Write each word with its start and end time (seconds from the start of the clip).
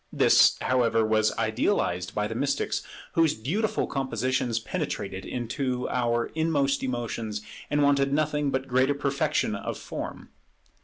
This, 0.11 0.57
however, 0.61 1.05
was 1.05 1.31
idealized 1.37 2.15
by 2.15 2.27
the 2.27 2.33
mystics, 2.33 2.81
whose 3.13 3.35
beautiful 3.35 3.85
compositions 3.85 4.57
penetrated 4.57 5.25
into 5.27 5.87
our 5.89 6.31
inmost 6.33 6.81
emotions, 6.81 7.43
and 7.69 7.83
wanted 7.83 8.11
nothing 8.11 8.49
but 8.49 8.67
greater 8.67 8.95
perfection 8.95 9.53
of 9.53 9.77
form. 9.77 10.29